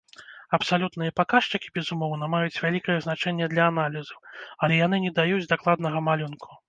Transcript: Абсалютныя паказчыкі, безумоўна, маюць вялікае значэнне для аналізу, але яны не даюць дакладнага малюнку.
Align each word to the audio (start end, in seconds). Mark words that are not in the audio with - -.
Абсалютныя 0.57 1.11
паказчыкі, 1.19 1.67
безумоўна, 1.75 2.29
маюць 2.35 2.61
вялікае 2.63 2.95
значэнне 3.07 3.51
для 3.53 3.67
аналізу, 3.73 4.15
але 4.65 4.81
яны 4.85 4.97
не 5.05 5.13
даюць 5.21 5.49
дакладнага 5.53 5.99
малюнку. 6.09 6.49